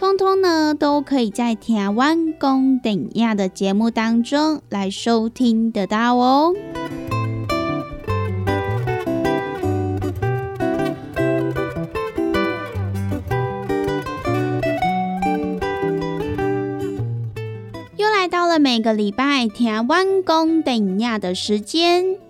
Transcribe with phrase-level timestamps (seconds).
[0.00, 6.54] 通通呢，都可以在台湾公等亚的节目当中来收听得到哦。
[17.98, 22.29] 又来到了每个礼拜台湾公等亚的时间。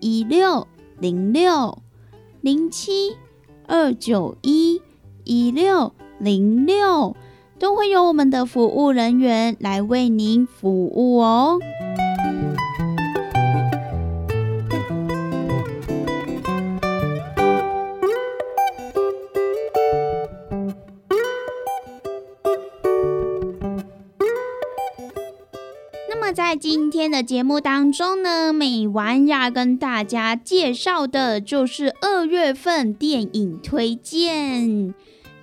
[0.00, 0.66] 一六
[0.98, 1.78] 零六
[2.40, 3.16] 零七
[3.66, 4.80] 二九一
[5.24, 7.14] 一六零六，
[7.58, 11.58] 都会有我们的服务人员来为您服务哦。
[26.12, 34.92] 那么在今天的节目当中呢，美完要跟大家介绍的就是二月份电影推荐。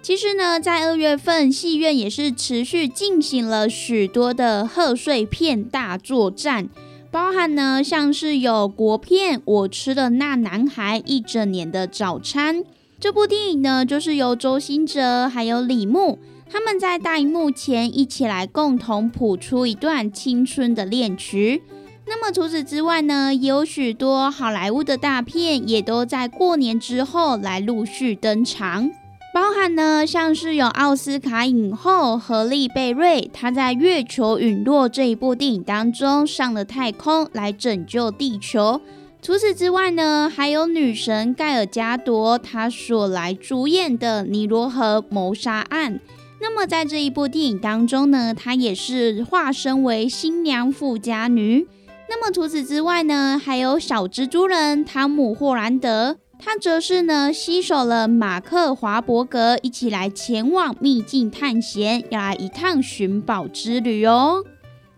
[0.01, 6.67] 其实呢，在二月份，戏院也是持续进行了许多的贺岁片大作战，
[7.09, 12.57] 包含呢像是有国片《我吃的那男孩一整年的早餐》
[12.99, 21.61] 这部电影呢，就是由周星哲还有李牧他们在大荧幕前一起来共同谱出一段青春的恋曲。
[22.05, 28.89] 那么除此之外呢，也有许多好莱坞的大片也都在过年之后来陆续登场。
[29.33, 38.81] 包含呢，像是有奥斯卡影后何利贝瑞，她在《月球陨落》这一部电影当中上了太空来拯救地球。
[39.21, 45.95] 除此之外呢，还有女神盖尔加朵，她所来主演的《尼罗河谋杀案》。
[46.39, 51.67] 那么在这一部电影当中呢，她也是化身为新娘富家女。
[52.09, 56.17] 那么除此之外呢，还有小蜘蛛人汤姆霍兰德。
[56.39, 64.43] 他则是呢，携手了马克华伯格一起来前往秘境探险，要来一趟寻宝之旅哦。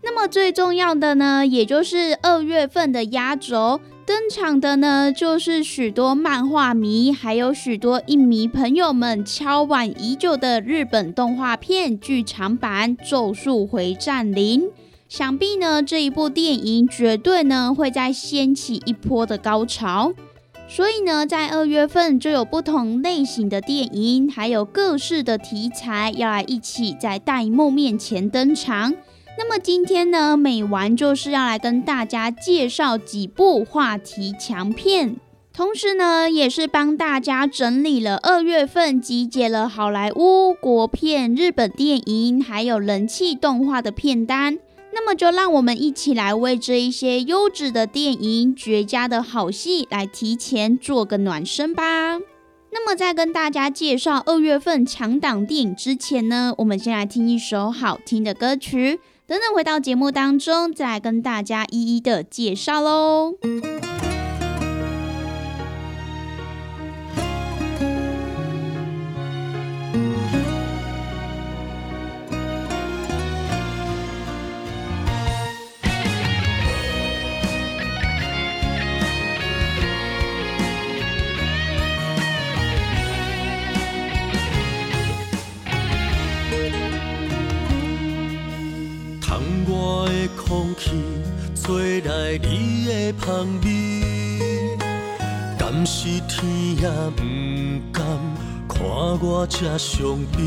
[0.02, 14.62] 那么最重要的呢，也就是二月份的压轴登场的呢，就是许多漫画迷，还有许多影迷朋友们敲碗已久的日本动画片剧场版《咒术回战零》。
[15.08, 20.12] 想必呢，这一部电影绝对呢，会再掀起一波的高潮。
[20.66, 28.92] 所以呢，在二月份就有不同类型的电影，还有各式的题材要来一起在大荧幕面前登场。
[29.42, 35.16] 那么今天呢，美完就是要来跟大家介绍几部话题强片，
[35.50, 44.58] 同时呢，也是帮大家整理了二月份集结了好莱坞、国片、日本电影，还有人气动画的片单。
[44.92, 52.18] 那么就让我们一起来为这一些优质的电影、绝佳的好戏来提前做个暖身吧。
[52.72, 63.36] 那么在跟大家介绍二月份强档电影之前呢，我们先来听一首好听的歌曲，等等回到节目当中再来跟大家一一的介绍喽。
[91.54, 94.76] 吹来你的香味，
[95.56, 96.44] 敢是天
[96.76, 97.22] 也不
[97.92, 98.02] 甘
[98.68, 98.80] 看
[99.20, 100.38] 我这伤悲。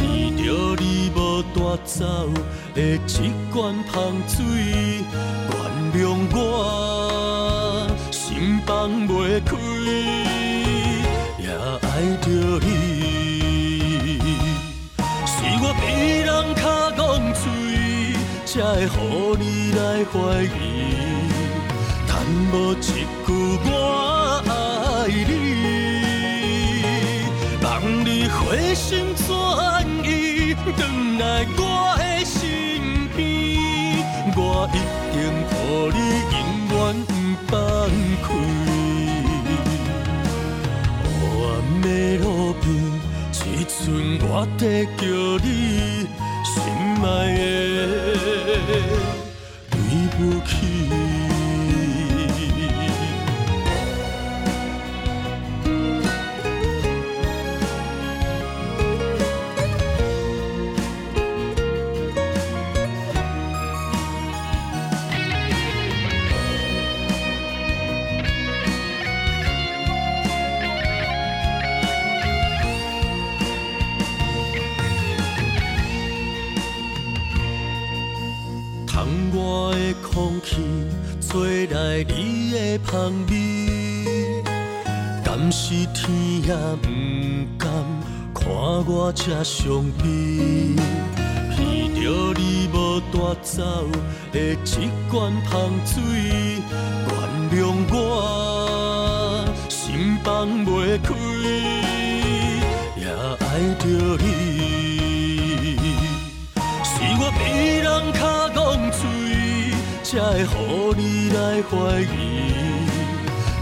[0.00, 0.42] 闻着
[0.80, 2.04] 你无带走
[2.74, 3.96] 的一罐香
[4.26, 4.36] 水，
[5.52, 5.54] 原
[5.94, 5.96] 谅
[6.32, 6.36] 我
[8.10, 9.56] 心放袂开，
[11.38, 11.46] 也
[11.82, 11.86] 爱
[12.22, 12.26] 着
[12.60, 12.66] 你，
[15.24, 15.82] 是我被
[16.22, 17.00] 人卡讲
[17.34, 17.67] 嘴。
[18.50, 20.48] 才会乎你来怀疑，
[22.08, 22.10] 谈
[22.50, 23.28] 无一句
[23.66, 23.70] 我
[24.48, 24.50] 爱
[25.28, 25.30] 你，
[27.62, 27.66] 望
[28.06, 29.28] 你回心转
[30.02, 30.72] 意，回
[31.18, 31.22] 来
[31.58, 31.60] 我
[31.98, 32.40] 的身
[33.14, 33.20] 边，
[34.34, 34.40] 我
[34.72, 34.74] 一
[35.12, 35.60] 定予
[35.92, 35.96] 你
[36.32, 36.36] 永
[36.72, 36.72] 远
[37.04, 37.12] 不
[37.48, 37.52] 放
[38.24, 38.26] 开。
[41.04, 41.12] 黑
[41.44, 41.46] 暗
[41.82, 41.86] 的，
[44.20, 45.02] 我在叫
[45.44, 46.06] 你。
[46.44, 46.54] 心
[47.04, 47.06] 爱
[48.66, 48.70] 的，
[49.70, 49.76] 对
[50.16, 51.27] 不起。
[89.08, 90.04] 我这伤悲。
[91.56, 91.58] 闻
[91.94, 91.98] 着
[92.38, 93.62] 你无带走
[94.30, 95.50] 的一罐香
[95.86, 95.96] 水，
[97.08, 97.16] 原
[97.50, 97.56] 谅
[97.90, 101.14] 我心放袂开，
[103.00, 103.42] 也爱
[103.78, 103.82] 着
[104.22, 104.26] 你，
[106.84, 108.20] 是我被人卡
[108.54, 108.60] 讲
[108.92, 109.00] 嘴。
[110.04, 111.72] 才会乎你来怀
[112.02, 112.04] 疑，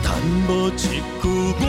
[0.03, 0.07] 谈
[0.49, 0.77] 无一
[1.23, 1.25] 句
[1.61, 1.65] 我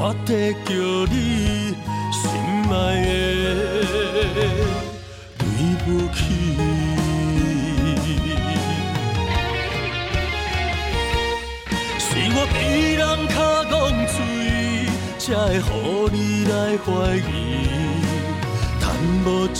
[0.00, 0.70] 我在叫
[1.12, 1.74] 你
[2.12, 2.22] 心
[2.70, 2.72] 爱
[4.32, 4.38] 的
[5.36, 5.42] 对
[5.82, 6.16] 不起。
[11.98, 12.56] 是我比
[12.94, 13.34] 人卡
[13.68, 13.74] 讲
[14.06, 14.16] 嘴，
[15.18, 15.66] 才会乎
[16.12, 16.86] 你来怀
[17.16, 17.28] 疑，
[18.80, 18.82] 但
[19.26, 19.50] 无一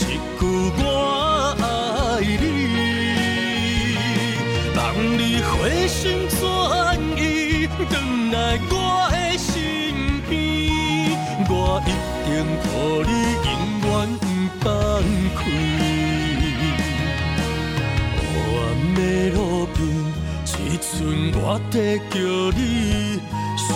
[21.01, 22.19] 我在叫
[22.59, 23.21] 你
[23.57, 23.67] 心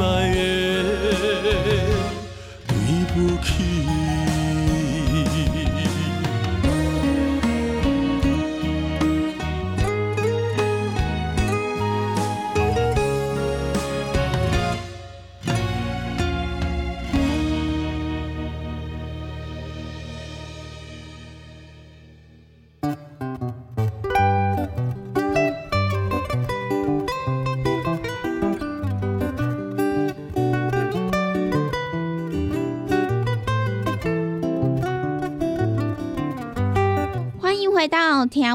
[0.00, 0.02] 爱
[0.82, 0.91] 的，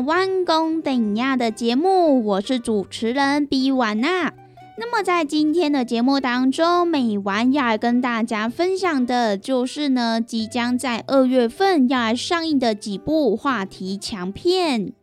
[0.07, 4.31] 弯弓顶亚的节目，我是主持人 B 婉娜。
[4.77, 14.93] 那么在今天的节目当中，美晚要来跟大家分享的就是呢，即将在二月份要来上映的几部话题强片。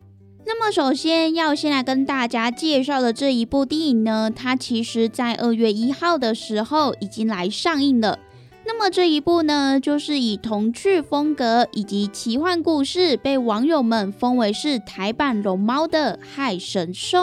[0.43, 8.17] 那么首先要先来跟大家介绍的这一部电影呢，它其实在二月一号的时候已经来上映了。
[8.67, 17.19] 那么这一部呢，就是以童趣风格以及奇幻故事，被网友们封为是台版龙猫的《害神兽》。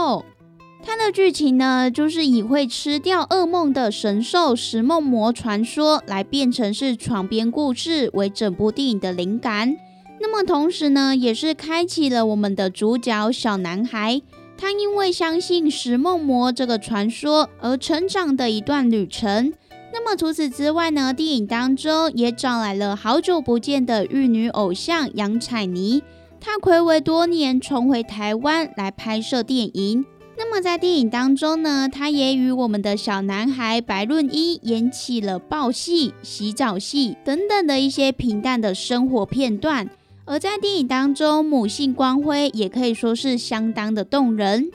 [0.84, 9.76] 它的剧情呢，就是以会吃掉噩梦的神兽食梦魔传说来变成是床边故事为整部电影的灵感。
[10.20, 14.22] 那么同时呢，也是开启了我们的主角小男孩，
[14.56, 19.52] 他因为相信食梦魔这个传说而成长的一段旅程。
[19.92, 26.02] 那么除此之外呢，电影当中也找来了好久不见的玉女偶像杨采妮，
[26.40, 30.04] 她暌违多年重回台湾来拍摄电影。
[30.38, 39.90] 那么在电影当中呢，她也与我们的小男孩白润一演起了抱戏、洗澡戏等等的一些平淡的生活片段。
[40.24, 44.70] 而在电影当中，母性光辉也可以说是相当的动人。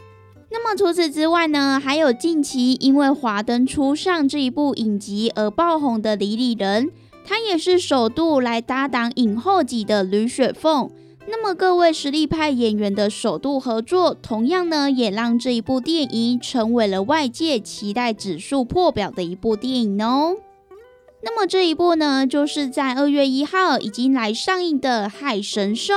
[0.50, 6.90] 那么除此之外呢，还有近期因为《华灯初上》这一部影集而爆红的李李仁，
[7.26, 10.90] 他也是首度来搭档影后级的吕雪凤。
[11.30, 20.38] 那么各位实力派演员的首度合作，同样呢，也让这一部电影成为了外界期待指数破表的一部电影哦。
[21.24, 25.94] 那么这一部呢，就是在二月一号已经来上映的《海神兽》，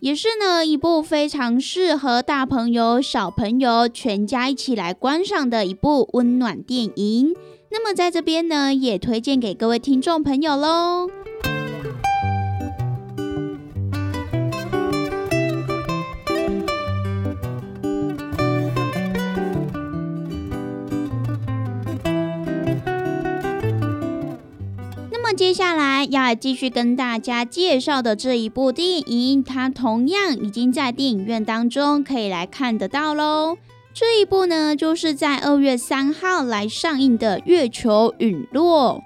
[0.00, 7.34] 也是呢一部非常适合大朋友、小朋友全家一起来观赏的一部温暖电影。
[7.70, 11.08] 那么在这边呢，也推荐给各位听众朋友喽。
[25.38, 33.56] 接下来要来继续跟大家介绍的这一部电影，它同样已经在电影院当中可以来看得到喽。
[33.94, 39.00] 这一部呢，就是在二月三号来上映的《月球陨落》。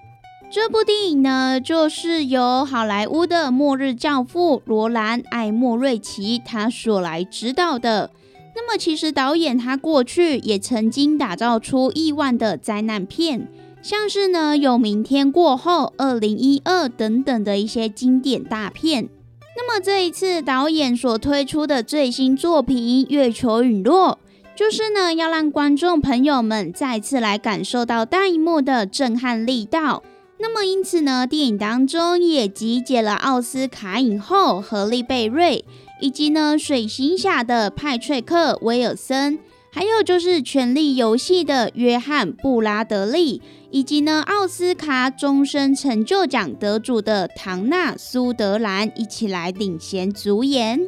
[0.50, 8.10] 这部电影呢，就是由好莱坞的末日教父罗兰·艾莫瑞奇他所来指导的。
[8.56, 13.48] 那么，其实导演他过去也曾经打造出亿万的灾难片。
[13.82, 19.08] 像是呢，有《明天过后》、《二零一二》等等的一些经典大片。
[19.56, 24.20] 那么这一次导演所推出的最新作品《月球陨落》，
[24.56, 30.04] 就是呢要让观众朋友们再次来感受到大荧幕的震撼力道。
[30.38, 35.64] 那么因此呢，电影当中也集结了奥斯卡影后何丽贝瑞，
[36.00, 39.40] 以及呢水行侠的派翠克威尔森。
[39.74, 50.78] 还有就是《权力游戏》的约翰布拉德利，以及呢奥斯卡终身成就奖得主的唐纳苏德兰一起来领衔主演。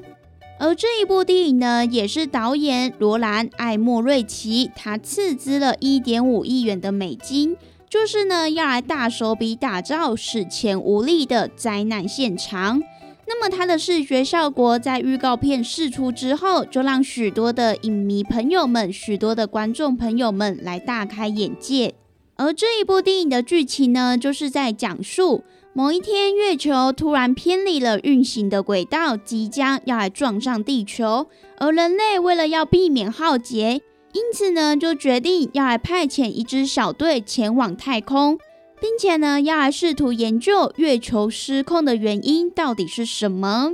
[0.58, 7.56] 而这一部电影呢，也是导演罗兰艾莫瑞奇他斥资了一点五亿元的美金，
[7.88, 12.82] 就是呢要来大手笔打造史前无力的灾难现场。
[13.26, 21.95] 那么它的视觉效果在预告片释出之后，就让许多的影迷朋友们、许多的观众朋友们来大开眼界。
[22.37, 31.28] 而这一部电影的剧情呢，就是在讲述某一天月球突然偏离了运行的轨道，即将要来撞上地球，
[31.59, 33.81] 而人类为了要避免浩劫，
[34.12, 38.38] 因此呢，就决定要来派遣一支小队前往太空，
[38.84, 43.72] 并且呢，要来试图研究月球失控的原因到底是什么。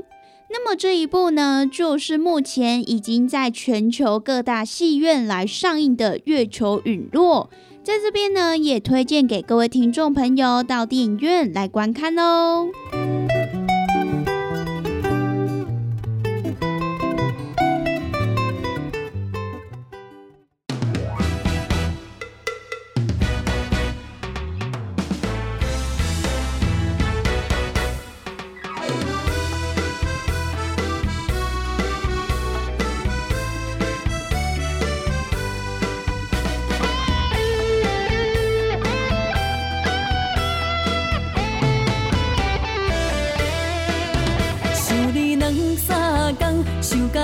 [0.48, 7.50] 那么这一部呢，就是目前已经在全球各大戏院来上映的《月球陨落》。
[7.84, 12.68] 在这边呢，也推荐给各位听众朋友到电影院来观看哦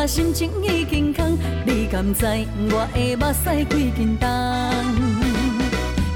[0.07, 1.37] 心情已经空，
[1.67, 2.25] 你敢知
[2.71, 4.29] 我的目屎几斤重？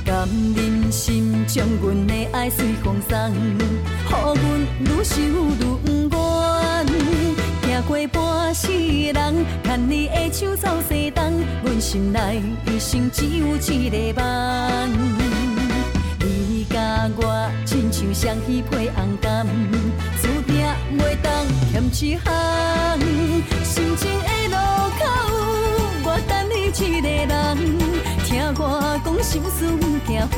[0.04, 3.58] 甘忍心将阮的爱随风送，予
[4.08, 4.38] 阮
[4.80, 6.16] 愈想愈不
[7.66, 7.66] 愿。
[7.66, 14.92] 行过半世人，牵你的手走西东，阮心内一生只有一个梦。
[16.20, 19.44] 你甲我亲像双喜配红柑，
[20.22, 20.64] 注定
[20.96, 22.30] 袂当欠一项。
[23.70, 24.56] 心情的路
[24.98, 25.04] 口，
[26.02, 27.30] 我等你一个人，
[28.24, 28.28] 听
[28.58, 28.60] 我
[29.04, 29.58] 讲心事
[30.04, 30.36] 惊烦。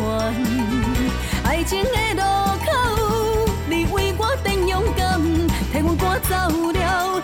[1.42, 2.20] 爱情的路
[2.66, 2.68] 口，
[3.66, 5.18] 你为我变勇敢，
[5.72, 6.34] 替我赶走
[6.72, 7.21] 了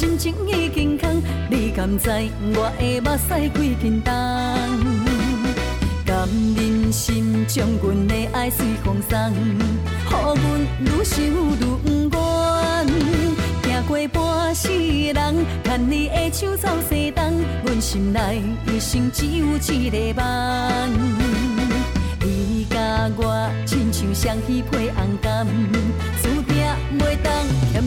[0.00, 2.08] 心情已经空，你敢知
[2.54, 4.10] 我的目屎几斤重？
[6.06, 9.60] 甘忍心将阮的爱随风送，予
[10.08, 10.38] 阮
[10.80, 11.28] 愈想愈
[12.08, 12.16] 不愿。
[13.62, 14.70] 行过半世
[15.12, 17.22] 人，牵你的手走西东，
[17.66, 20.24] 阮心内一生只有一个梦。
[22.22, 25.46] 你甲我亲像双喜配红柑，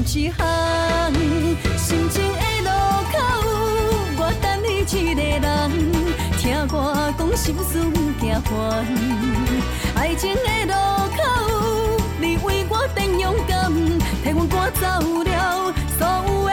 [0.03, 0.35] 一项。
[1.77, 2.69] 心情的路
[3.11, 3.15] 口，
[4.17, 4.83] 我等你一
[5.15, 5.41] 个人，
[6.37, 6.75] 听我
[7.17, 7.71] 讲心事
[8.19, 8.51] 惊烦。
[9.95, 10.73] 爱情的路
[11.15, 11.19] 口，
[12.19, 13.71] 你为我变勇敢，
[14.23, 14.83] 替我赶走
[15.23, 16.51] 了所有的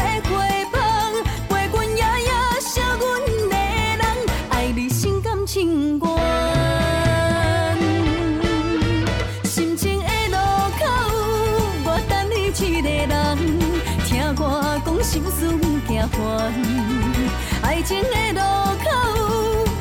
[17.63, 18.41] 爱情的路
[18.85, 18.91] 口，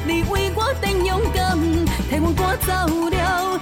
[0.05, 1.57] 你为我变勇敢，
[2.09, 2.71] 替我赶走
[3.09, 3.59] 了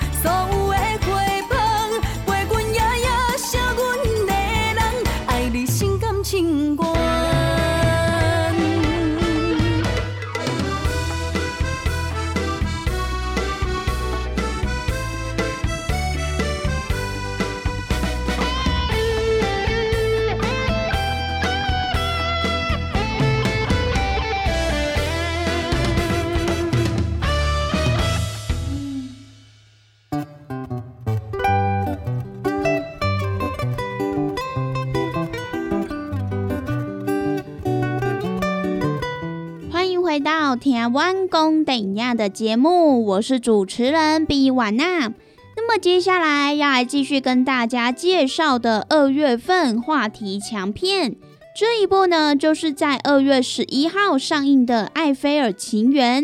[40.87, 45.11] 听完工等亚的节目，我是主持人比瓦娜。
[45.57, 51.17] 那么接下来要来继续跟大家介绍的二月份话题强片，
[51.59, 56.23] 这一部呢，就是在二月十一号上映的《埃菲尔情缘》。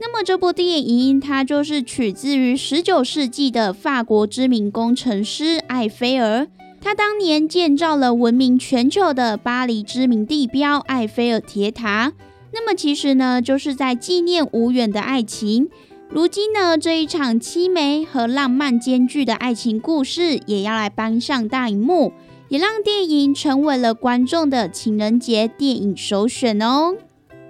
[0.00, 6.46] 那么这部电影它就是取自于十九世纪的法国知名工程师埃菲尔，
[6.80, 12.14] 他当年建造了闻名全球的巴黎知名地标埃菲尔铁塔。
[12.52, 15.68] 那么其实呢，就是在纪念无缘的爱情。
[16.10, 22.12] 如今呢，这一场凄美和浪漫兼具的爱情故事，也要来搬上大荧幕，
[22.48, 26.96] 也让电影成为了观众的情人节电影首选哦。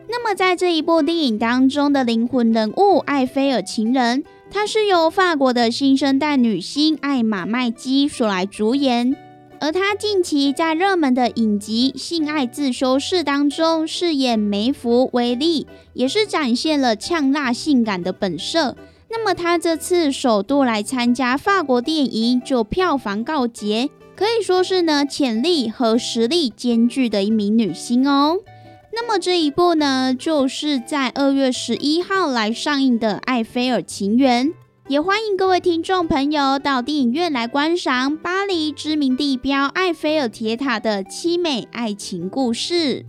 [0.08, 9.14] 那么在这一部电影当中的灵魂人物艾菲尔情人，她是由法国的新生代女星艾玛麦基所来主演，
[9.60, 18.76] 而她近期在热门的影集《性爱自修室》当中饰演梅芙维利，也是展现了呛辣性感的本色。
[19.10, 28.38] 那么她这次首度来参加法国电影，就票房告捷，可以说是呢潜力和实力兼具的一名女星哦。
[28.92, 34.48] 那么这一部呢，就是在二月十一号来上映的《艾菲尔情缘》，
[34.88, 43.04] 也欢迎各位听众朋友到电影院来观赏巴黎知名地标埃菲尔铁塔的凄美爱情故事。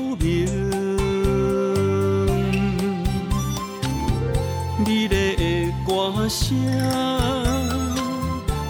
[0.00, 0.26] 的表明。
[4.86, 6.56] 美丽的歌声，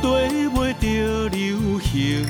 [0.02, 2.26] 对袂着流行，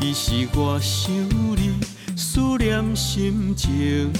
[0.00, 1.12] 伊是我想
[1.56, 1.74] 你
[2.16, 4.10] 思念心情。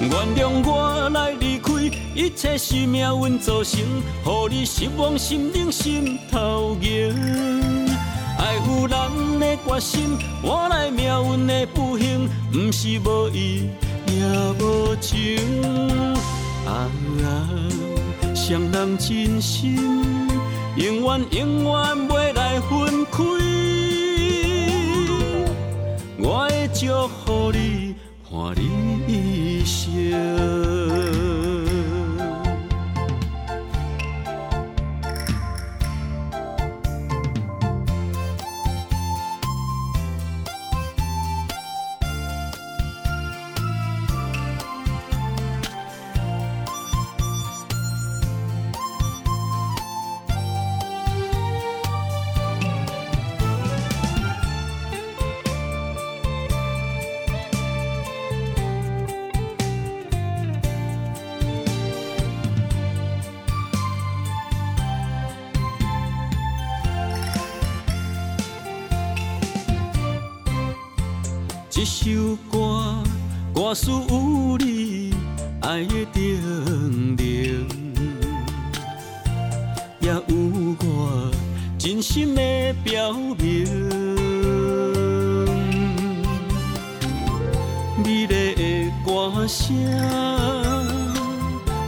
[0.00, 1.72] 原谅我来离开，
[2.14, 7.73] 一切是命运造成，予你失望，心冷心头热。
[8.74, 13.68] 有人的决心，换来命运的不幸，不是无意
[14.08, 14.14] 也
[14.58, 16.12] 无情。
[16.66, 16.90] 啊
[17.22, 17.48] 啊，
[18.34, 19.76] 双人真心，
[20.76, 21.72] 永远永远
[22.08, 23.22] 袂来分开。
[26.18, 27.94] 我会祝福你，
[28.30, 28.62] 伴你
[29.06, 31.23] 一生。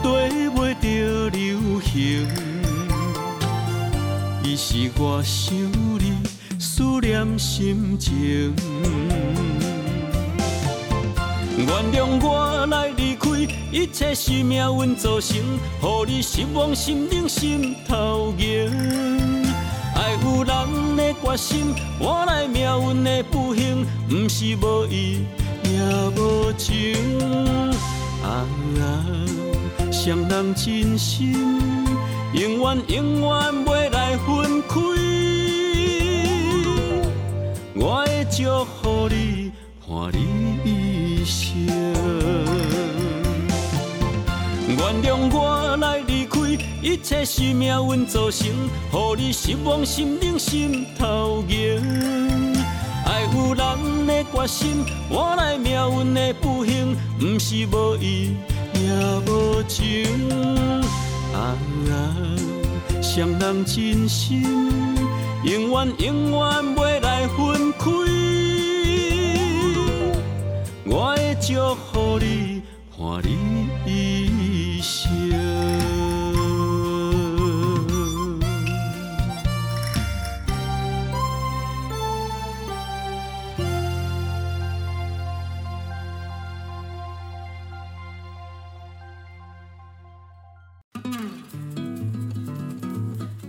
[0.02, 0.84] 对袂着
[1.30, 2.28] 流行，
[4.42, 5.54] 伊是我想
[5.98, 6.12] 你
[6.58, 8.54] 思念心情。
[11.58, 13.30] 原谅我来离开，
[13.72, 18.70] 一切是命运造成，予你失望，心冷心头热。
[19.94, 25.24] 爱有人的决心，换来命运的不幸，不是无意
[25.64, 25.80] 也
[26.14, 27.75] 无情。
[28.26, 28.44] 啊
[28.80, 28.84] 啊，
[29.92, 31.32] 双人真心，
[32.32, 34.74] 永远永远袂来分开。
[37.76, 39.52] 我会祝福你，
[39.86, 40.18] 伴你
[40.64, 41.68] 一生。
[44.66, 46.40] 原谅我来离开，
[46.82, 51.80] 一切是命运造成，予你失望，心冷心头热。
[53.04, 56.34] 爱有人的决心，换来命运的
[56.66, 58.34] 不幸，不是无意
[58.74, 58.80] 也
[59.26, 60.28] 无情。
[61.32, 61.54] 啊
[61.90, 61.94] 啊，
[63.00, 64.42] 双人真心，
[65.44, 66.40] 永远永远
[66.74, 67.84] 袂来分开。
[70.86, 72.62] 我会祝福你，
[72.98, 75.35] 伴你一生。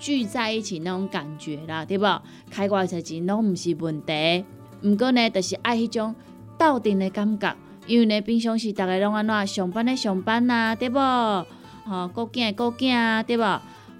[0.00, 2.04] 聚在一起那种感觉啦，对不？
[2.50, 4.44] 开偌侪钱拢毋是问题，
[4.82, 6.12] 毋过呢，就是爱迄种。
[6.58, 10.98] 斗阵的感觉，因为呢，平常时逐个拢安怎上班的上班啊，对不？
[10.98, 13.44] 吼，顾囝顾囝啊，对不？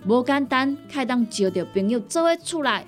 [0.05, 2.85] 无简单，开当招着朋友做伙出来，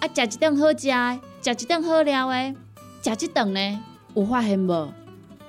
[0.00, 2.54] 啊，食一顿好食的，食一顿好料的，
[3.02, 3.80] 食一顿呢，
[4.14, 4.88] 有发现无？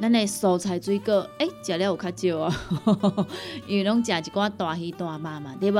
[0.01, 2.55] 咱的蔬菜水果，诶，食了有较少啊，
[3.67, 5.79] 因为拢食一寡大鱼大肉嘛，对不？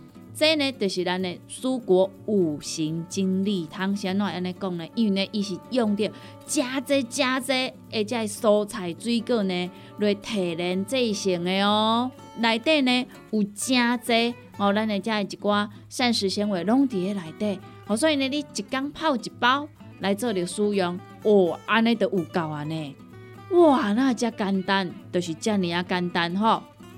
[0.41, 3.95] 这呢，就是咱的蔬果五行精力汤。
[3.95, 4.83] 先怎安尼讲呢？
[4.95, 6.11] 因为呢，伊是用着
[6.47, 7.53] 加济加济，
[7.93, 12.09] 而且蔬菜水果呢来提炼制成的哦。
[12.39, 17.59] 内底呢有加济哦，咱的遮一寡膳食纤维拢伫咧内底。
[17.85, 19.67] 哦，所以呢，你一缸泡一包
[19.99, 22.95] 来做着使用，哦，安尼就有够安尼。
[23.51, 26.63] 哇，那遮简单，就是遮尔啊简单吼。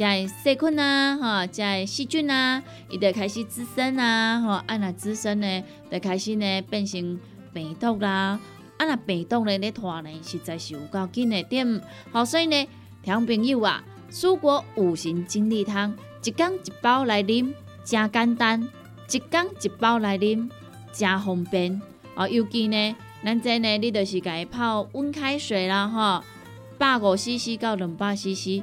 [0.00, 7.20] 即个细菌啊，吼，即个细菌啊，伊就开始滋生啊，吼，啊若滋生呢，就开始呢变成
[7.52, 8.40] 病毒啦，
[8.78, 12.66] 啊若病毒呢咧拖呢，实在是有够紧的点，好，所以呢，
[13.02, 17.52] 听朋友啊，蔬果五行精力汤，一缸一包来啉，
[17.84, 18.66] 真简单，
[19.10, 20.48] 一缸一包来啉，
[20.94, 21.78] 真方便，
[22.14, 26.24] 哦，尤其呢，咱这呢，你就是家泡温开水啦，吼，
[26.78, 28.62] 百五 CC 到两百 CC。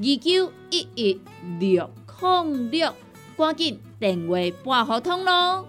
[0.00, 1.20] 二九一一
[1.58, 2.94] 六零六，
[3.36, 5.66] 赶紧电话拨合通咯。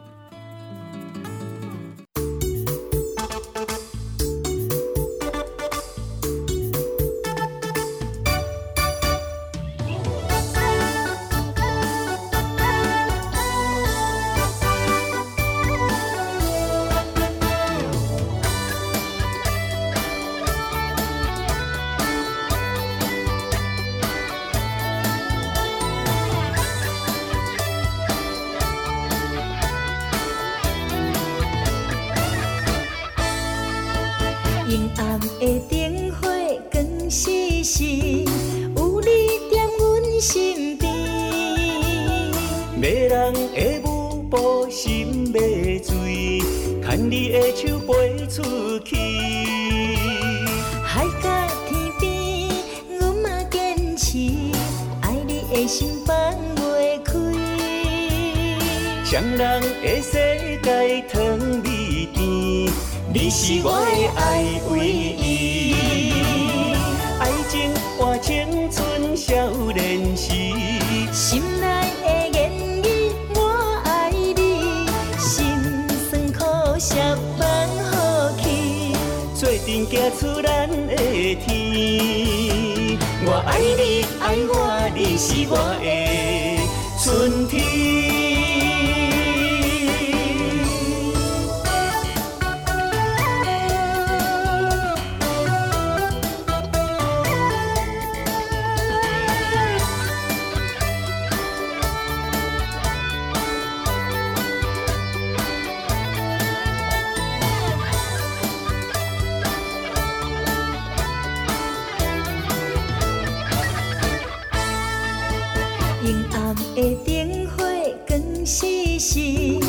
[116.01, 117.63] 阴暗的灯火
[118.07, 119.59] 光细细，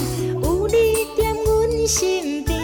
[0.40, 0.75] 有你
[1.19, 2.57] 在阮身边。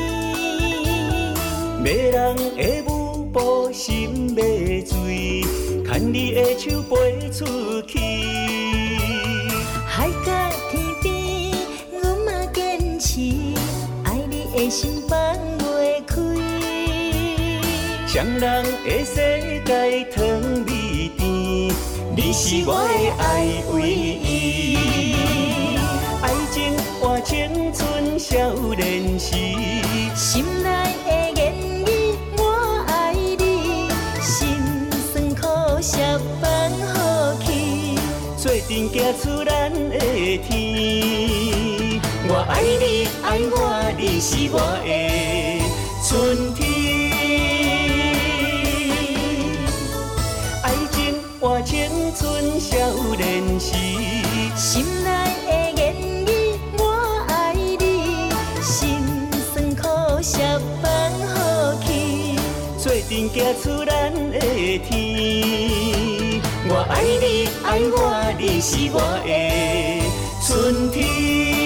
[1.83, 5.43] 迷人的舞步，心迷醉，
[5.85, 7.99] 牵你的手飞出去。
[9.85, 10.31] 海角
[10.71, 11.51] 天边，
[12.01, 13.21] 阮嘛坚持，
[14.05, 15.19] 爱你的心放
[15.59, 16.15] 袂开。
[18.07, 20.46] 双人的世界，糖。
[22.17, 24.79] 你是我的爱唯一。
[26.23, 28.35] 爱情换青春少
[28.75, 29.37] 年时，
[30.15, 30.97] 心内。
[31.05, 31.53] 的言
[31.85, 33.91] 语我爱你，
[34.23, 34.57] 心
[35.13, 35.43] 酸苦
[35.83, 35.99] 涩
[36.41, 36.49] 放
[36.89, 37.47] 好去，
[38.39, 39.99] 做阵行出咱的
[40.39, 42.01] 天。
[42.29, 44.89] 我爱你，爱我，你是我的
[46.09, 46.66] 春天。
[52.59, 52.77] 少
[53.17, 53.75] 年时，
[54.57, 55.11] 心内
[55.47, 55.95] 的言
[56.27, 56.29] 语
[56.79, 58.31] 我爱你，
[58.63, 58.99] 心
[59.53, 59.83] 酸苦
[60.23, 60.41] 涩
[60.83, 60.89] 放
[61.29, 61.87] 好去，
[62.79, 63.31] 做阵行
[63.63, 64.39] 出咱的
[64.89, 66.41] 天。
[66.69, 67.95] 我爱你，爱我，
[68.39, 69.31] 你是我的
[70.47, 71.66] 春天。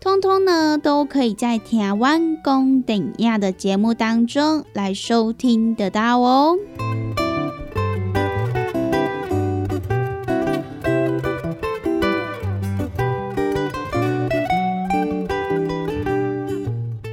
[0.00, 6.56] 通通呢，都可以在台湾公等亚的节目当中来收听得到哦。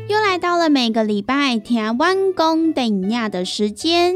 [0.08, 4.16] 又来到了每个礼拜台湾公等亚的时间。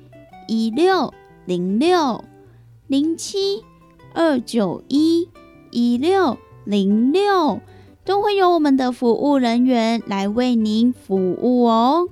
[0.47, 1.13] 一六
[1.45, 2.23] 零六
[2.87, 3.63] 零七
[4.13, 5.29] 二九一
[5.69, 7.59] 一六零六，
[8.03, 12.07] 都会有我们的服务人员来为您服务哦。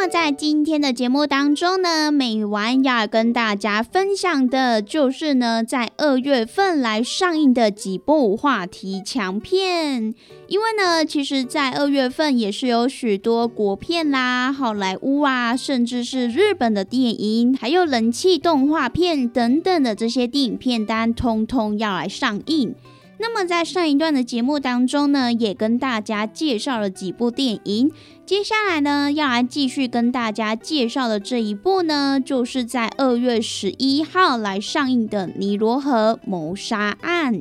[0.00, 10.14] 那么在今天的节目当中呢，美完要跟大家分享的就是呢，在二月份来上映的几部话题强片。
[10.46, 22.72] 因为呢，其实，在二月份也是有许多国片啦、好莱坞啊，甚至是日本的电影，还有人气动画片等等的这些电影片单，通通要来上映。
[23.20, 27.90] 那么在上一段的节目当中呢，也跟大家介绍了几部电影。
[28.24, 37.34] 接下来呢，要来继续跟大家介绍的这一部呢，就是在二月十一号来上映的《尼罗河谋杀案》。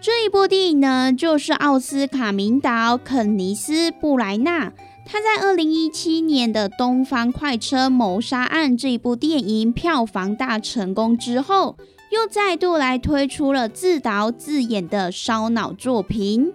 [0.00, 4.72] 这一部电影呢，就是奥斯卡名导肯尼斯·布莱纳
[5.04, 11.76] 他在二零一七年的《东方快车谋杀案》这一部电影票房大成功之后，
[12.10, 16.52] 又再度来推出了自导自演的烧脑作品。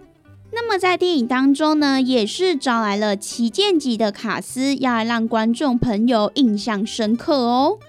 [0.51, 7.79] 那么在电影当中呢，也是招来了旗舰级的卡司，要来让观众朋友印象深刻哦。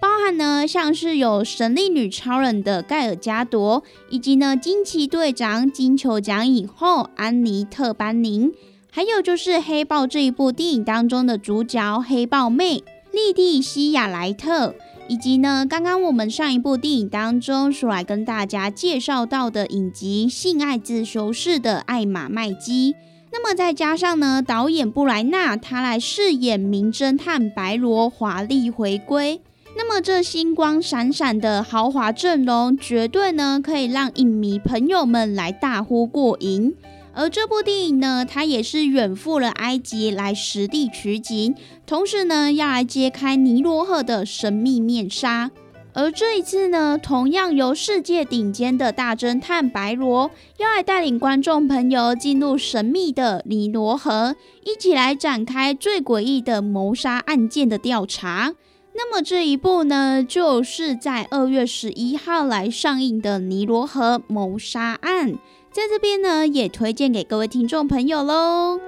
[0.00, 8.52] 包含呢，像是有神力女超人的盖尔加朵，以及呢惊奇队长金球奖影后安妮特班宁。
[8.90, 14.74] 还有就是《黑豹》这一部电影当中的主角黑豹妹莉蒂西亚莱特，
[15.06, 22.94] 以及呢，刚刚我们上一部电影当中说来跟大家介绍到的影集《性爱自修室》的艾玛麦基，
[23.30, 29.40] 那么再加上呢，导演布莱纳他来饰演名侦探白罗，华丽回归。
[29.76, 36.74] 那么这星光闪闪的豪华阵容，绝对呢可以让影迷朋友们来大呼过瘾。
[37.14, 41.54] 而这部电影呢，它也是远赴了埃及来实地取景，
[41.86, 45.50] 同时呢，要来揭开尼罗河的神秘面纱。
[45.92, 54.34] 而这一次呢，同样由世界顶尖的大侦探白罗，要来带领观众朋友进入神秘的尼罗河，
[54.64, 58.54] 一起来展开最诡异的谋杀案件的调查。
[58.96, 65.32] 那么这一部呢，就是在二月十一号来上映的《尼罗河谋杀案》。
[65.74, 68.78] 在这边呢，也推荐给各位听众朋友喽。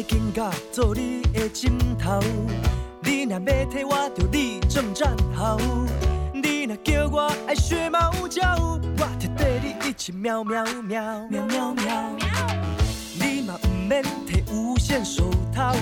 [0.00, 2.20] 我会更加做你的枕头，
[3.02, 5.58] 你若要替我，就你装战壕。
[6.32, 8.56] 你若叫我爱学猫叫，
[8.96, 12.16] 我就对你一起喵喵喵喵喵喵。
[13.14, 15.74] 你嘛不免摕无线手套，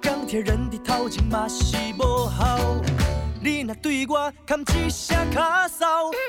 [0.00, 2.82] 钢铁人的头前嘛是无效。
[3.40, 5.86] 你若对我喊一声卡骚，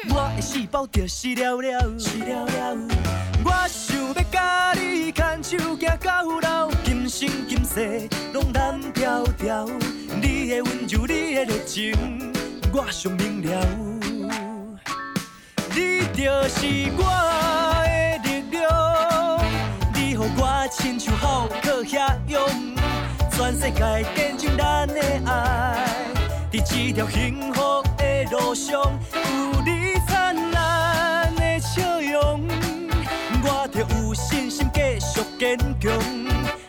[0.09, 2.77] 我的细胞就是了了，是了了。
[3.47, 9.65] 我想要甲你牵手行到老，今生今世拢蓝条条。
[10.21, 11.95] 你的温柔，你的热情，
[12.73, 13.65] 我上明了。
[15.73, 17.01] 你就是我
[17.85, 19.39] 的力量，
[19.93, 22.45] 你予我亲像浩克遐勇，
[23.31, 25.87] 全世界见证咱的爱。
[26.51, 28.73] 在这条幸福的路上，
[29.13, 29.76] 有你
[35.57, 35.91] 坚强。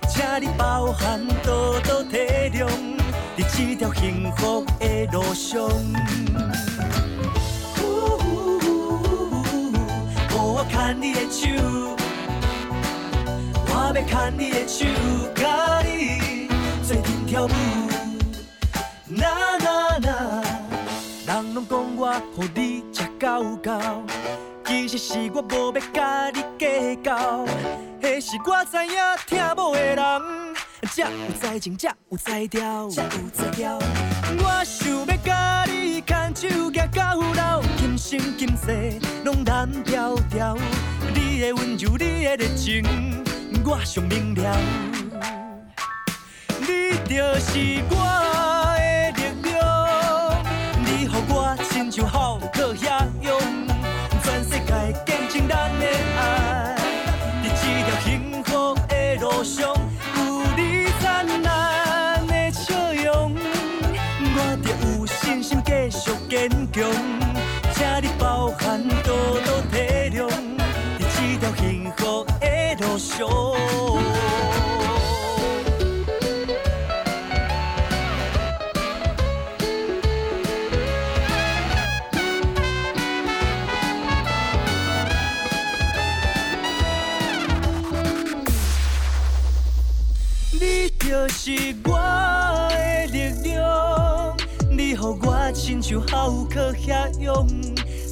[0.08, 2.16] 请你包涵多多体
[2.52, 2.66] 谅，
[3.36, 5.68] 在这条幸福的路上。
[10.40, 11.46] 我牵你的手，
[13.66, 14.86] 我要牵你的手，
[15.34, 16.48] 甲你
[16.82, 17.48] 做阵跳舞。
[19.06, 19.22] 呐
[19.60, 20.42] 呐呐
[21.26, 23.70] 人拢讲我予你吃够够，
[24.64, 27.46] 其实是我无要甲你计较。
[28.20, 28.92] 是我知影
[29.26, 29.96] 听某的人，
[30.90, 31.08] 才有
[31.40, 33.78] 才情，才有才调，才有才调。
[34.40, 40.56] 我想要甲你牵手行到老，今生今世拢蓝条条。
[41.14, 42.82] 你的温柔，你的热情，
[43.64, 44.58] 我上明了。
[46.60, 47.94] 你就是我。
[48.78, 48.87] 像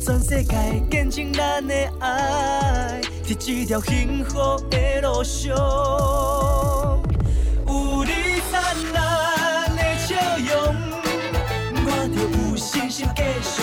[0.04, 0.54] 全世界
[0.90, 4.38] 见证咱的爱，在这条幸福
[4.70, 5.56] 的路上，
[7.66, 8.10] 有你
[8.50, 8.62] 灿
[8.92, 10.76] 烂的笑容，
[11.86, 12.16] 我就
[12.50, 13.55] 有信心继续。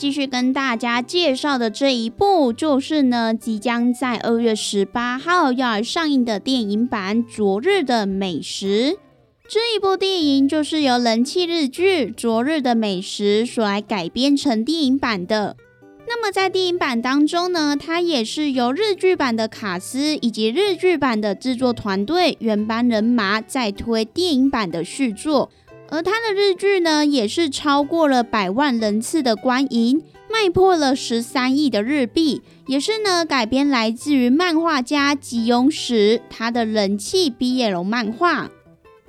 [0.00, 8.92] 继续跟大家介绍的这一部，就是呢，即将在二月十八号要上映的电影版《昨日的美食》。
[9.46, 15.54] 这一部电影就是由人气日剧《昨日的美食》所来改编成电影版的。
[16.08, 25.50] 那么在电影版当中呢，它也是由日剧版的卡司以及日剧版的制作团队原班人马在推电影版的续作。
[25.90, 38.50] 而它的日剧呢，也是超过了百万人次的观影，卖破了十三亿的日币，也是呢改编来自于漫画家吉永史他的人气 BL 漫画。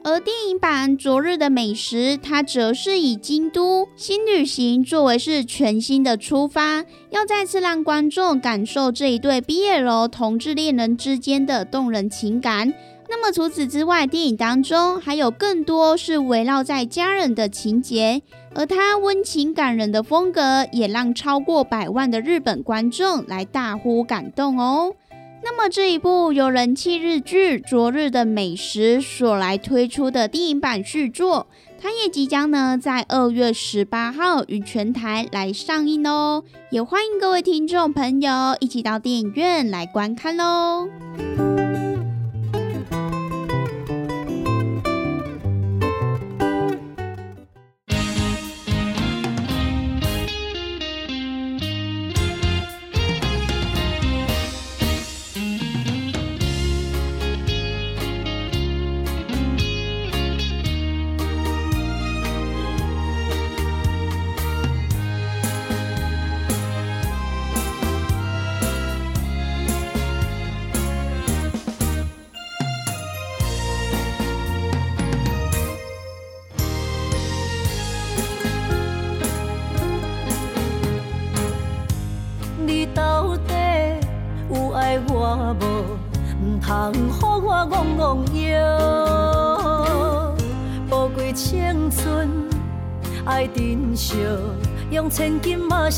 [0.04, 12.74] 而电影版《昨日的美食》，它则是以京都新旅行作为是全新的出发，要再次让观众感受这一对 BL 同志恋人之间的动人情感。
[13.14, 18.22] 那么除此之外，电影当中还有更多是围绕在家人的情节，
[18.56, 24.94] 而它温情感人的风格，也让超过百万的日本观众来大呼感动哦。
[25.44, 31.48] 那么这一部由人气日剧《昨日的美食》所来推出的电影版续作，
[31.78, 38.32] 它也即将呢在二月十八号与全台来上映哦，也欢迎各位听众朋友
[38.62, 40.88] 一起到电影院来观看喽。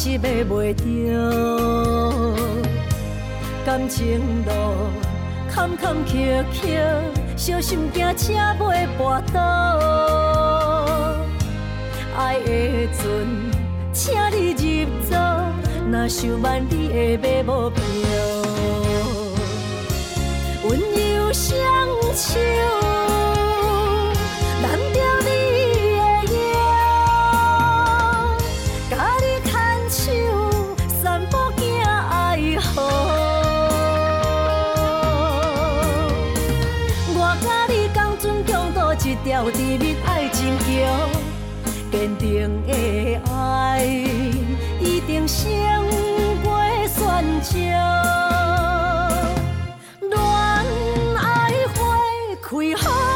[0.03, 0.83] 是买袂着，
[3.65, 4.51] 感情路
[5.49, 6.67] 坎坎坷坷，
[7.37, 9.39] 小心惊车袂跋倒。
[12.17, 13.01] 爱的船，
[13.93, 15.17] 请你入座，
[15.89, 17.81] 若想万里的买无票，
[20.65, 21.55] 温柔双
[22.13, 22.72] 手。
[52.77, 53.12] heart.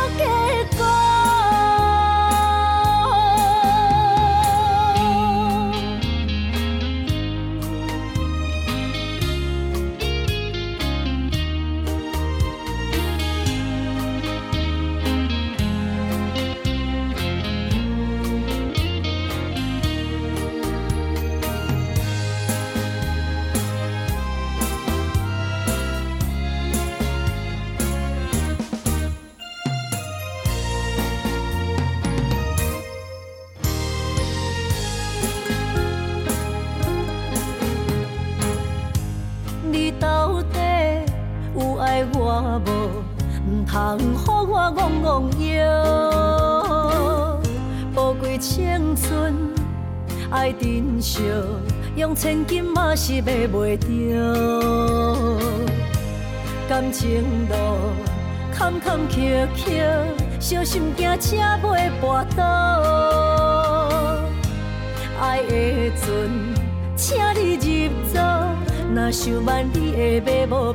[52.18, 53.88] 千金嘛是买袂着，
[56.68, 57.55] 感情路
[58.51, 59.86] 坎坎坷坷，
[60.39, 62.41] 小心惊车袂跋倒。
[65.22, 66.07] 爱的船，
[66.95, 68.20] 请你入座，
[68.95, 70.74] 若想万里的马无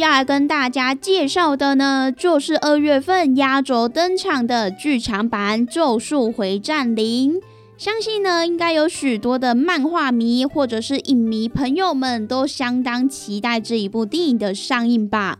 [0.00, 7.34] 要来跟大家介绍的呢，就是二月份压轴登场的剧场版《咒术回战零》。
[7.76, 15.38] 相信呢，应该有许多的漫画迷或者是影迷朋友们都相当期待这一部电影的上映吧。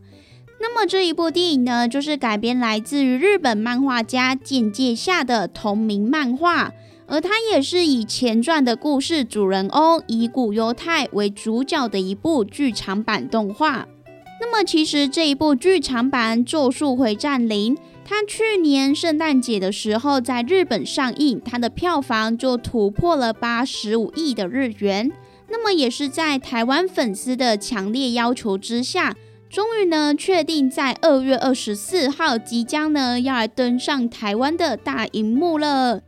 [0.61, 6.71] 那么这一部电影呢，就是改编来自于日本漫画家剑介下的同名漫画，
[7.07, 13.87] 而它也是以前传的故事主人翁乙骨犹太为主角的一部剧场版动画。
[14.41, 25.13] 那么，其实这一部剧场版《咒术回战零》，它去年圣诞节的时候在日本上映，它的票房就突破了八十五亿的日元。
[25.49, 29.15] 那么，也是在台湾粉丝的强烈要求之下，
[29.51, 36.01] 终于呢确定在二月二十四号即将呢要来登上台湾的大荧幕了。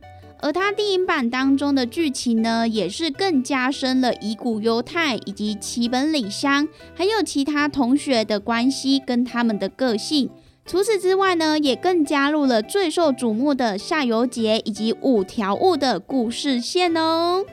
[0.43, 10.29] 而它电影版当中的剧情呢，也是更加深了乙骨犹太以及齐本里香还有其他同学的关系跟他们的个性。
[10.65, 17.45] 除此之外呢，也更加入了最受瞩目的夏油杰以及五条悟的故事线哦。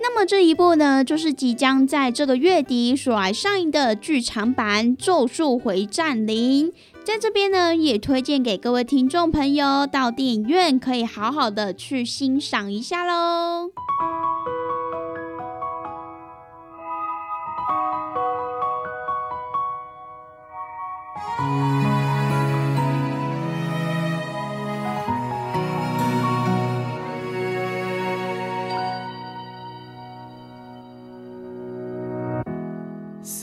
[0.00, 6.68] 那么这一部呢，就是即将在这个月底所来上映的剧场版《咒术回战零》。
[7.04, 13.70] 在这边呢，也推荐给各位听众朋友到电影院可以好好的去欣赏一下喽。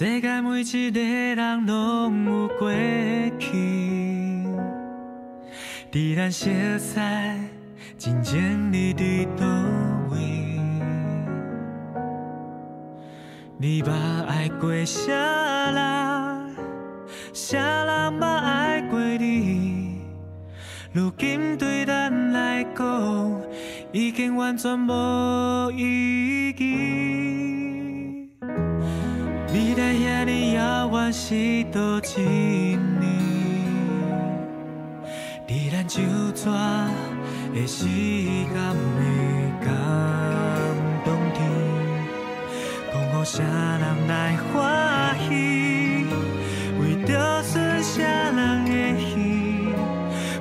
[0.03, 2.71] 世界每一个人拢有过
[3.37, 3.55] 去，
[5.91, 6.49] 伫咱熟
[6.79, 6.99] 悉
[7.99, 9.45] 真正你伫倒
[10.09, 10.17] 位？
[13.59, 13.91] 你捌
[14.25, 16.55] 爱过谁人？
[17.31, 20.01] 谁人捌爱过你？
[20.93, 23.39] 如今对咱来讲，
[23.91, 27.60] 已经完全无意义。
[29.53, 31.35] 你在遐里遥远是
[31.73, 32.21] 倒一
[32.99, 33.03] 年？
[35.45, 36.49] 伫咱就怎
[37.53, 38.53] 的时间
[38.95, 38.97] 会
[39.59, 39.69] 感
[41.03, 41.37] 动天？
[42.93, 45.29] 讲予啥人来欢喜？
[46.79, 48.71] 为着顺啥人的
[49.01, 49.75] 意？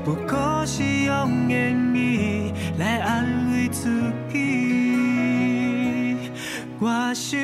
[0.04, 3.90] 不过是用言语来安慰自
[4.32, 4.38] 己。
[6.82, 7.38] 我想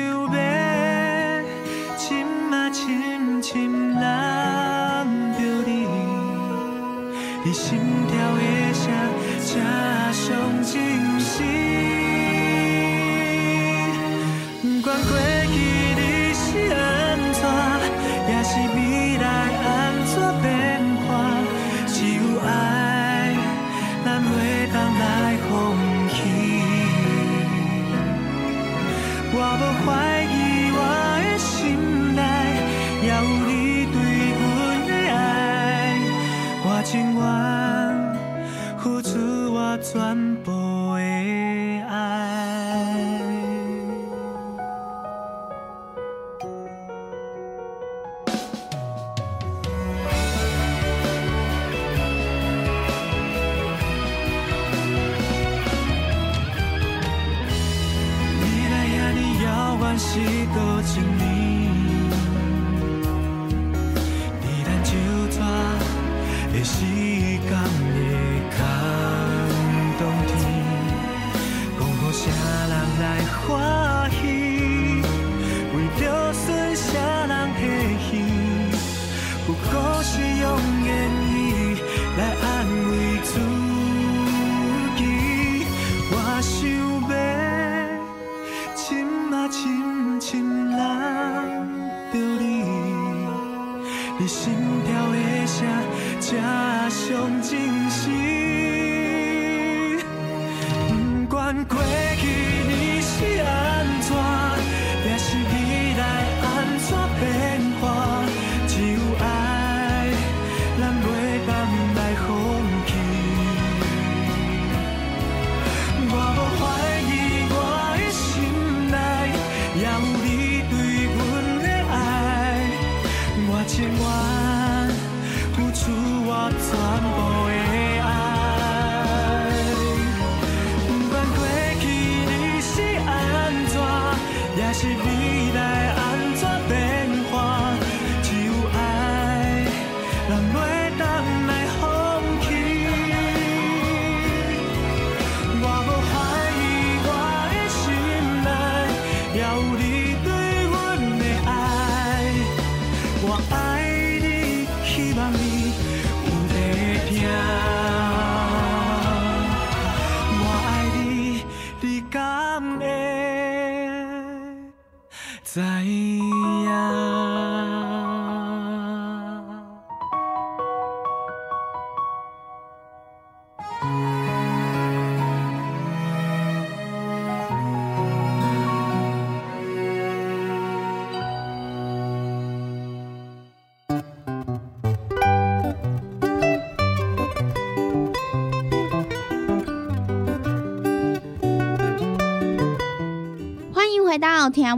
[97.27, 97.66] 曾经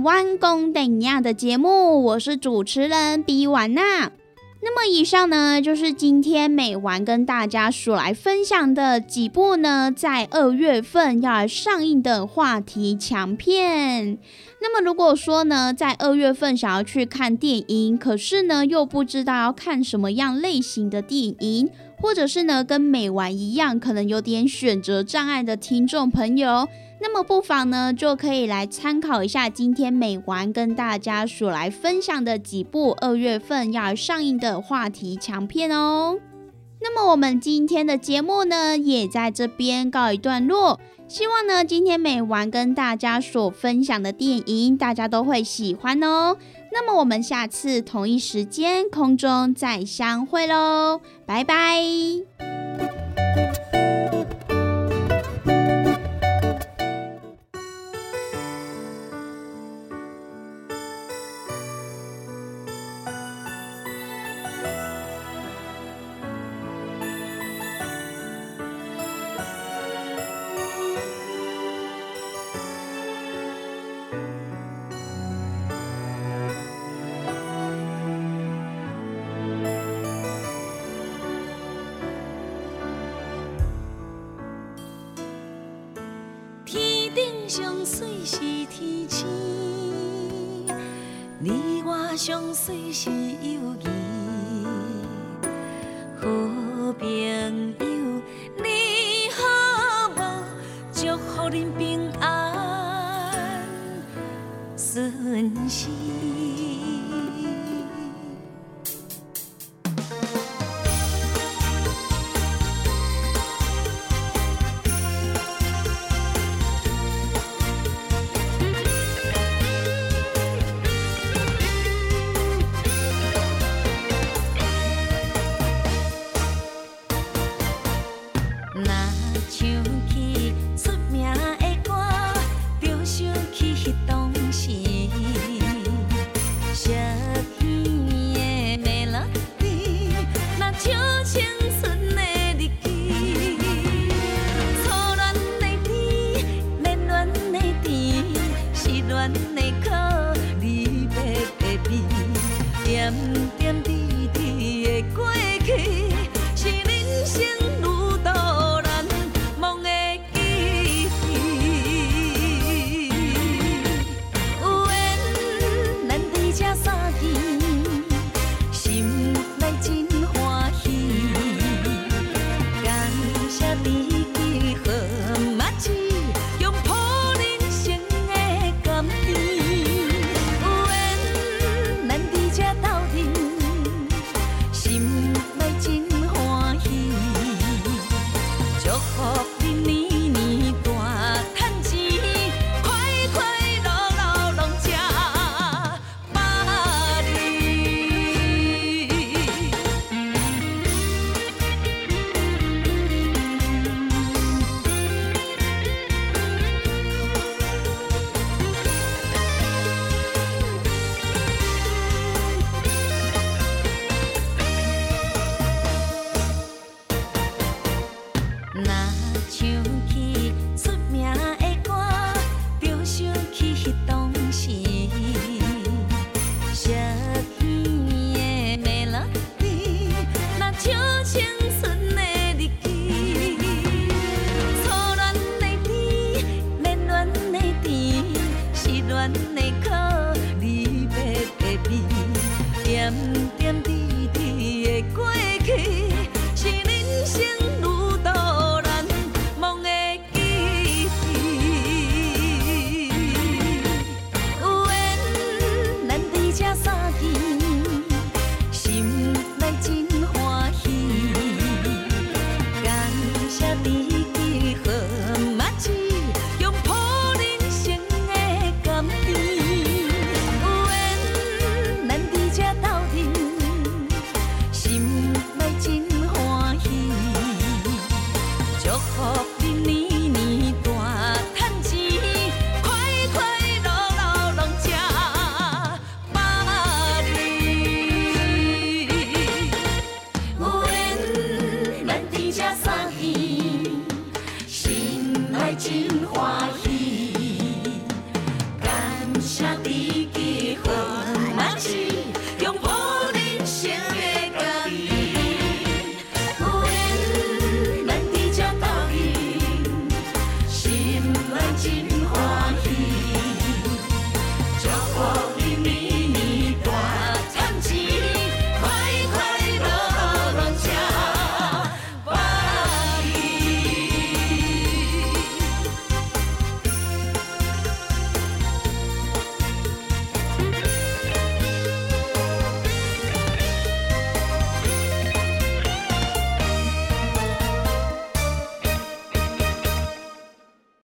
[0.03, 4.11] 弯弓等一样的节目，我是主持人比婉娜。
[4.61, 14.17] 那么以上呢，就是今天美完跟大家所来分享的几部呢，在二月份要来上映的话题强片。
[14.61, 21.69] 那么如果说呢，在二月份想要去看电影，可是呢又不知道要看什么样类型的电影，
[22.01, 26.67] 或者是呢跟美完一样，可能有点选择障碍的听众朋友。
[27.01, 36.17] 那么不妨呢，就可以来参考一下今天美完跟大家所来分享的几部二月份要上映的话题强片哦。
[36.81, 40.79] 那么我们今天的节目呢，也在这边告一段落。
[41.07, 46.37] 希望呢，今天美完跟大家所分享的电影，大家都会喜欢哦。
[46.71, 51.81] 那么我们下次同一时间空中再相会喽，拜拜。